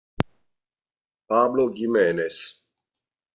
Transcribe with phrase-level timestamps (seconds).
[1.27, 2.37] Pablo Giménez